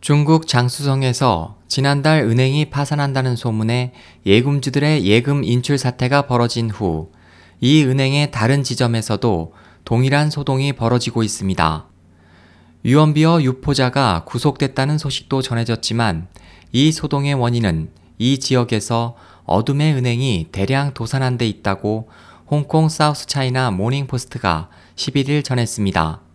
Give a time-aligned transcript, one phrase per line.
[0.00, 3.92] 중국 장수성에서 지난달 은행이 파산한다는 소문에
[4.26, 7.10] 예금주들의 예금 인출 사태가 벌어진 후
[7.60, 9.52] 이 은행의 다른 지점에서도
[9.84, 11.86] 동일한 소동이 벌어지고 있습니다.
[12.86, 16.28] 유언비어 유포자가 구속됐다는 소식도 전해졌지만
[16.72, 19.14] 이 소동의 원인은 이 지역에서
[19.44, 22.08] 어둠의 은행이 대량 도산한 데 있다고
[22.46, 26.29] 홍콩 사우스 차이나 모닝포스트가 11일 전했습니다.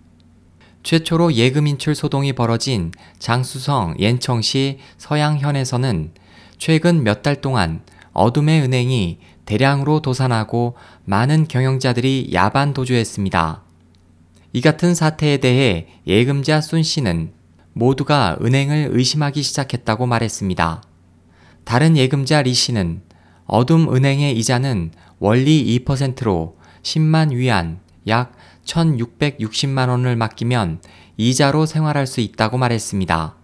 [0.85, 6.11] 최초로 예금 인출 소동이 벌어진 장수성 옌청시 서양현에서는
[6.59, 7.81] 최근 몇 달 동안
[8.13, 10.75] 어둠의 은행이 대량으로 도산하고
[11.05, 13.63] 많은 경영자들이 야반 도주했습니다.
[14.53, 17.31] 이 같은 사태에 대해 예금자 순 씨는
[17.73, 20.83] 모두가 은행을 의심하기 시작했다고 말했습니다.
[21.63, 23.01] 다른 예금자 리 씨는
[23.47, 28.33] 어둠 은행의 이자는 원리 2%로 10만 위안, 약
[28.65, 30.81] 1,660만 원을 맡기면
[31.17, 33.35] 이자로 생활할 수 있다고 말했습니다.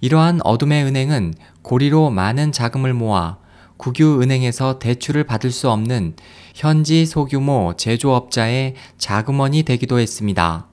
[0.00, 3.38] 이러한 어둠의 은행은 고리로 많은 자금을 모아
[3.78, 6.14] 국유은행에서 대출을 받을 수 없는
[6.54, 10.66] 현지 소규모 제조업자의 자금원이 되기도 했습니다.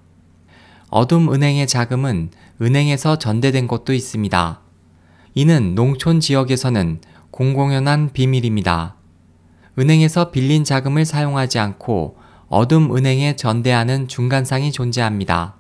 [0.89, 2.29] 어둠 은행의 자금은
[2.61, 4.61] 은행에서 전대된 것도 있습니다.
[5.33, 7.01] 이는 농촌 지역에서는
[7.31, 8.95] 공공연한 비밀입니다.
[9.77, 15.55] 은행에서 빌린 자금을 사용하지 않고 어둠 은행에 전대하는 중간상이 존재합니다.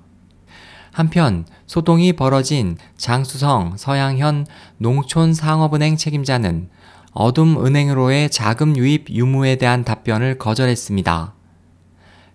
[0.91, 4.45] 한편 소동이 벌어진 장수성 서양현
[4.77, 6.69] 농촌상업은행 책임자는
[7.11, 11.33] 어둠 은행으로의 자금 유입 유무에 대한 답변을 거절했습니다.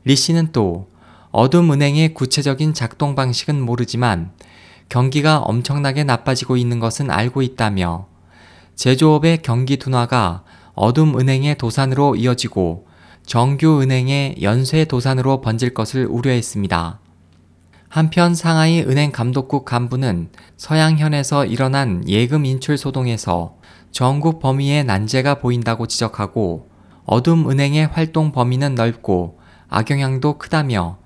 [0.05, 0.89] 리 씨는 또
[1.31, 4.33] 어둠 은행의 구체적인 작동 방식은 모르지만
[4.89, 8.09] 경기가 엄청나게 나빠지고 있는 것은 알고 있다며
[8.75, 10.43] 제조업의 경기 둔화가
[10.75, 12.90] 어둠 은행의 도산으로 이어지고
[13.27, 17.01] 정규은행의 연쇄 도산으로 번질 것을 우려했습니다.
[17.89, 23.57] 한편 상하이 은행 감독국 간부는 서양현에서 일어난 예금 인출 소동에서
[23.91, 26.69] 전국 범위의 난제가 보인다고 지적하고
[27.05, 30.99] 어둠 은행의 활동 범위는 넓고 악영향도 크다며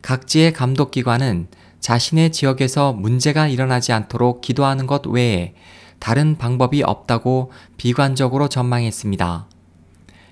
[0.00, 1.48] 각지의 감독기관은
[1.80, 5.54] 자신의 지역에서 문제가 일어나지 않도록 기도하는 것 외에
[5.98, 9.46] 다른 방법이 없다고 비관적으로 전망했습니다.